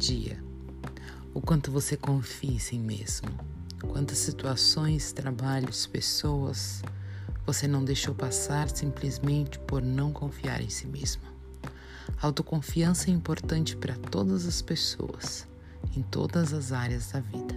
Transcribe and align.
dia, 0.00 0.42
o 1.34 1.42
quanto 1.42 1.70
você 1.70 1.94
confia 1.94 2.54
em 2.54 2.58
si 2.58 2.78
mesmo, 2.78 3.28
quantas 3.86 4.16
situações, 4.16 5.12
trabalhos, 5.12 5.86
pessoas 5.86 6.82
você 7.44 7.68
não 7.68 7.84
deixou 7.84 8.14
passar 8.14 8.70
simplesmente 8.70 9.58
por 9.58 9.82
não 9.82 10.10
confiar 10.10 10.62
em 10.62 10.70
si 10.70 10.86
mesmo. 10.86 11.22
Autoconfiança 12.22 13.10
é 13.10 13.12
importante 13.12 13.76
para 13.76 13.94
todas 13.94 14.46
as 14.46 14.62
pessoas, 14.62 15.46
em 15.94 16.00
todas 16.00 16.54
as 16.54 16.72
áreas 16.72 17.10
da 17.12 17.20
vida. 17.20 17.54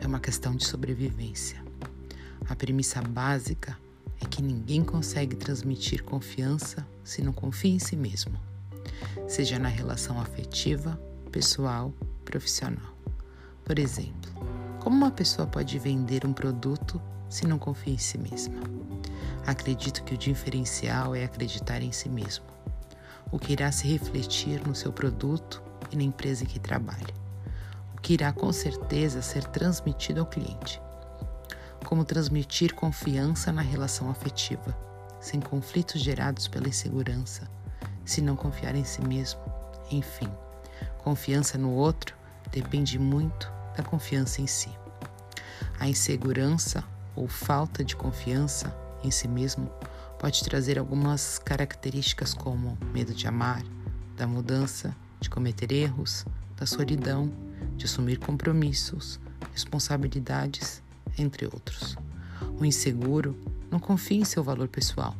É 0.00 0.06
uma 0.06 0.18
questão 0.18 0.56
de 0.56 0.66
sobrevivência. 0.66 1.62
A 2.48 2.56
premissa 2.56 3.00
básica 3.00 3.78
é 4.20 4.26
que 4.26 4.42
ninguém 4.42 4.82
consegue 4.82 5.36
transmitir 5.36 6.02
confiança 6.02 6.84
se 7.04 7.22
não 7.22 7.32
confia 7.32 7.70
em 7.70 7.78
si 7.78 7.94
mesmo, 7.94 8.36
seja 9.28 9.60
na 9.60 9.68
relação 9.68 10.20
afetiva, 10.20 10.98
pessoal, 11.28 11.92
profissional. 12.24 12.96
Por 13.64 13.78
exemplo, 13.78 14.30
como 14.80 14.96
uma 14.96 15.10
pessoa 15.10 15.46
pode 15.46 15.78
vender 15.78 16.24
um 16.24 16.32
produto 16.32 17.00
se 17.28 17.46
não 17.46 17.58
confia 17.58 17.94
em 17.94 17.98
si 17.98 18.18
mesma? 18.18 18.60
Acredito 19.46 20.02
que 20.04 20.14
o 20.14 20.18
diferencial 20.18 21.14
é 21.14 21.24
acreditar 21.24 21.82
em 21.82 21.92
si 21.92 22.08
mesmo, 22.08 22.44
o 23.30 23.38
que 23.38 23.52
irá 23.52 23.70
se 23.70 23.86
refletir 23.86 24.66
no 24.66 24.74
seu 24.74 24.92
produto 24.92 25.62
e 25.90 25.96
na 25.96 26.02
empresa 26.02 26.44
em 26.44 26.46
que 26.46 26.58
trabalha, 26.58 27.14
o 27.96 28.00
que 28.00 28.14
irá 28.14 28.32
com 28.32 28.52
certeza 28.52 29.22
ser 29.22 29.44
transmitido 29.44 30.20
ao 30.20 30.26
cliente 30.26 30.80
como 31.84 32.04
transmitir 32.04 32.74
confiança 32.74 33.52
na 33.52 33.62
relação 33.62 34.10
afetiva, 34.10 34.76
sem 35.20 35.40
conflitos 35.40 36.00
gerados 36.00 36.46
pela 36.46 36.68
insegurança, 36.68 37.48
se 38.04 38.20
não 38.20 38.36
confiar 38.36 38.74
em 38.74 38.84
si 38.84 39.00
mesmo. 39.02 39.40
Enfim, 39.90 40.28
confiança 41.08 41.56
no 41.56 41.70
outro 41.70 42.14
depende 42.52 42.98
muito 42.98 43.50
da 43.74 43.82
confiança 43.82 44.42
em 44.42 44.46
si. 44.46 44.68
A 45.80 45.88
insegurança 45.88 46.84
ou 47.16 47.26
falta 47.26 47.82
de 47.82 47.96
confiança 47.96 48.76
em 49.02 49.10
si 49.10 49.26
mesmo 49.26 49.70
pode 50.18 50.44
trazer 50.44 50.78
algumas 50.78 51.38
características 51.38 52.34
como 52.34 52.76
medo 52.92 53.14
de 53.14 53.26
amar, 53.26 53.62
da 54.18 54.26
mudança, 54.26 54.94
de 55.18 55.30
cometer 55.30 55.72
erros, 55.72 56.26
da 56.58 56.66
solidão, 56.66 57.32
de 57.78 57.86
assumir 57.86 58.18
compromissos, 58.18 59.18
responsabilidades 59.54 60.82
entre 61.16 61.46
outros. 61.46 61.96
O 62.60 62.66
inseguro 62.66 63.34
não 63.70 63.80
confia 63.80 64.20
em 64.20 64.26
seu 64.26 64.44
valor 64.44 64.68
pessoal, 64.68 65.16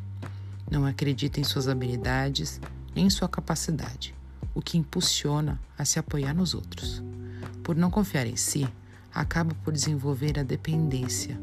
não 0.69 0.85
acredita 0.85 1.39
em 1.39 1.43
suas 1.43 1.67
habilidades 1.67 2.61
nem 2.95 3.07
em 3.07 3.09
sua 3.09 3.27
capacidade, 3.27 4.13
o 4.59 4.61
que 4.61 4.77
impulsiona 4.77 5.57
a 5.77 5.85
se 5.85 5.99
apoiar 5.99 6.33
nos 6.33 6.53
outros. 6.53 7.01
Por 7.63 7.77
não 7.77 7.89
confiar 7.89 8.27
em 8.27 8.35
si, 8.35 8.67
acaba 9.13 9.55
por 9.63 9.71
desenvolver 9.71 10.37
a 10.37 10.43
dependência 10.43 11.39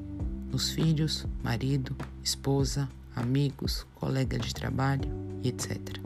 nos 0.52 0.70
filhos, 0.70 1.26
marido, 1.42 1.96
esposa, 2.22 2.86
amigos, 3.14 3.86
colega 3.94 4.38
de 4.38 4.52
trabalho 4.54 5.10
e 5.42 5.48
etc. 5.48 5.98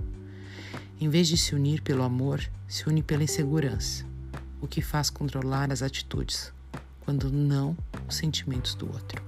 Em 1.00 1.08
vez 1.08 1.26
de 1.26 1.36
se 1.36 1.52
unir 1.52 1.82
pelo 1.82 2.04
amor, 2.04 2.48
se 2.68 2.88
une 2.88 3.02
pela 3.02 3.24
insegurança, 3.24 4.06
o 4.60 4.68
que 4.68 4.80
faz 4.80 5.10
controlar 5.10 5.72
as 5.72 5.82
atitudes, 5.82 6.52
quando 7.00 7.28
não 7.28 7.76
os 8.08 8.14
sentimentos 8.14 8.76
do 8.76 8.86
outro. 8.86 9.20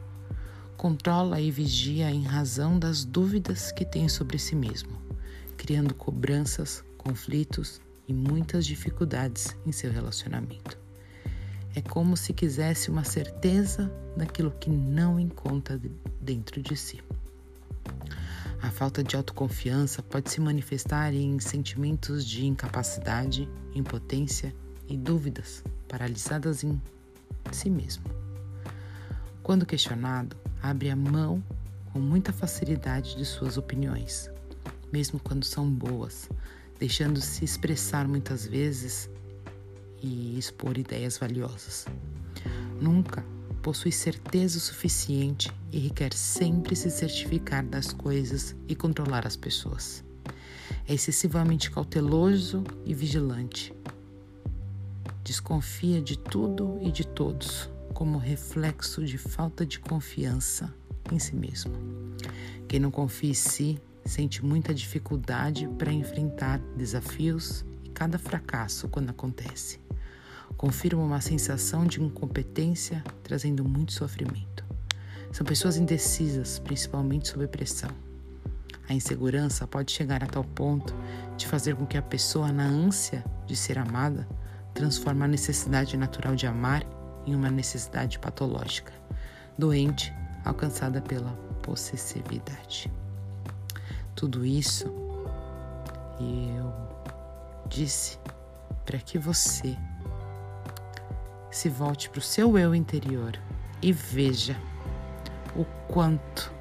Controla 0.77 1.41
e 1.41 1.51
vigia 1.51 2.09
em 2.13 2.23
razão 2.23 2.79
das 2.79 3.05
dúvidas 3.05 3.73
que 3.73 3.85
tem 3.85 4.09
sobre 4.09 4.39
si 4.39 4.55
mesmo, 4.55 4.97
criando 5.57 5.95
cobranças, 5.95 6.85
conflitos 7.03 7.81
e 8.07 8.15
muitas 8.15 8.65
dificuldades 8.65 9.57
em 9.67 9.73
seu 9.73 9.91
relacionamento. 9.91 10.79
É 11.75 11.81
como 11.81 12.17
se 12.17 12.33
quisesse 12.33 12.91
uma 12.91 13.05
certeza 13.05 13.91
daquilo 14.17 14.51
que 14.51 14.71
não 14.71 15.19
encontra 15.19 15.81
dentro 16.21 16.63
de 16.63 16.77
si. 16.77 17.03
A 18.63 18.71
falta 18.71 19.03
de 19.03 19.17
autoconfiança 19.17 20.03
pode 20.03 20.31
se 20.31 20.41
manifestar 20.41 21.13
em 21.13 21.41
sentimentos 21.41 22.25
de 22.25 22.47
incapacidade, 22.47 23.49
impotência 23.75 24.55
e 24.89 24.97
dúvidas 24.97 25.65
paralisadas 25.89 26.63
em 26.63 26.81
si 27.51 27.69
mesmo. 27.69 28.05
Quando 29.43 29.67
questionado, 29.67 30.37
abre 30.63 30.91
a 30.91 30.97
mão 30.97 31.43
com 31.93 31.99
muita 31.99 32.33
facilidade 32.33 33.17
de 33.17 33.25
suas 33.25 33.57
opiniões, 33.57 34.31
mesmo 34.93 35.19
quando 35.19 35.45
são 35.45 35.69
boas, 35.69 36.29
deixando-se 36.83 37.45
expressar 37.45 38.09
muitas 38.09 38.45
vezes 38.45 39.09
e 40.03 40.37
expor 40.37 40.77
ideias 40.77 41.17
valiosas. 41.17 41.87
Nunca 42.81 43.25
possui 43.63 43.93
certeza 43.93 44.59
o 44.59 44.61
suficiente 44.61 45.49
e 45.71 45.79
requer 45.79 46.13
sempre 46.13 46.75
se 46.75 46.91
certificar 46.91 47.65
das 47.65 47.93
coisas 47.93 48.57
e 48.67 48.75
controlar 48.75 49.29
as 49.29 49.37
pessoas. 49.37 50.03
É 50.85 50.93
excessivamente 50.93 51.71
cauteloso 51.71 52.65
e 52.85 52.93
vigilante. 52.93 53.73
Desconfia 55.23 56.03
de 56.03 56.19
tudo 56.19 56.81
e 56.83 56.91
de 56.91 57.07
todos 57.07 57.71
como 57.95 58.19
reflexo 58.19 59.05
de 59.05 59.19
falta 59.19 59.65
de 59.65 59.79
confiança 59.79 60.75
em 61.13 61.19
si 61.21 61.37
mesmo. 61.37 61.73
Quem 62.67 62.81
não 62.81 62.91
confia 62.91 63.31
em 63.31 63.35
si 63.35 63.81
sente 64.05 64.45
muita 64.45 64.75
dificuldade 64.75 65.69
para 65.79 65.93
enfrentar 65.93 66.59
desafios 66.77 67.65
e 67.85 67.89
cada 67.91 68.19
fracasso 68.19 68.89
quando 68.89 69.11
acontece. 69.11 69.81
Confirma 70.57 71.03
uma 71.03 71.21
sensação 71.21 71.87
de 71.87 72.03
incompetência, 72.03 73.03
trazendo 73.23 73.65
muito 73.65 73.93
sofrimento. 73.93 74.65
São 75.33 75.47
pessoas 75.47 75.77
indecisas, 75.77 76.59
principalmente 76.59 77.29
sob 77.29 77.47
pressão. 77.47 77.91
A 78.89 78.93
insegurança 78.93 79.67
pode 79.67 79.93
chegar 79.93 80.23
a 80.23 80.27
tal 80.27 80.45
ponto 80.45 80.95
de 81.37 81.47
fazer 81.47 81.75
com 81.75 81.87
que 81.87 81.97
a 81.97 82.03
pessoa, 82.03 82.53
na 82.53 82.65
ânsia 82.65 83.25
de 83.47 83.57
ser 83.57 83.79
amada, 83.79 84.29
transforme 84.75 85.25
a 85.25 85.29
necessidade 85.29 85.97
natural 85.97 86.35
de 86.35 86.47
amar 86.47 86.85
em 87.25 87.35
uma 87.35 87.51
necessidade 87.51 88.19
patológica, 88.19 88.93
doente, 89.57 90.13
alcançada 90.45 91.01
pela 91.01 91.31
possessividade. 91.63 92.91
Tudo 94.23 94.47
isso 94.47 94.87
eu 96.21 96.73
disse 97.69 98.21
para 98.87 98.97
que 98.99 99.19
você 99.19 99.77
se 101.51 101.69
volte 101.69 102.09
para 102.09 102.21
o 102.21 102.23
seu 102.23 102.57
eu 102.57 102.73
interior 102.73 103.37
e 103.83 103.93
veja 103.93 104.57
o 105.57 105.65
quanto 105.93 106.53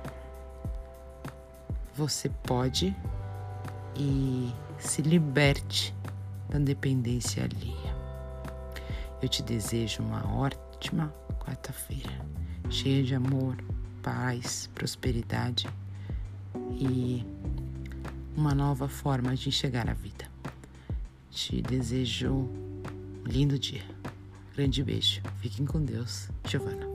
você 1.93 2.29
pode 2.29 2.95
e 3.95 4.51
se 4.79 5.03
liberte 5.03 5.95
da 6.49 6.57
dependência 6.57 7.43
alheia. 7.43 7.95
Eu 9.21 9.29
te 9.29 9.43
desejo 9.43 10.01
uma 10.01 10.25
ótima 10.35 11.13
quarta-feira, 11.39 12.25
cheia 12.71 13.03
de 13.03 13.13
amor, 13.13 13.55
paz, 14.01 14.67
prosperidade 14.73 15.69
e 16.77 17.25
uma 18.35 18.53
nova 18.53 18.87
forma 18.87 19.35
de 19.35 19.49
enxergar 19.49 19.89
a 19.89 19.93
vida. 19.93 20.29
Te 21.29 21.61
desejo 21.61 22.31
um 22.31 23.23
lindo 23.25 23.57
dia. 23.57 23.83
Grande 24.55 24.83
beijo. 24.83 25.21
Fiquem 25.39 25.65
com 25.65 25.83
Deus. 25.83 26.29
Giovana. 26.45 26.85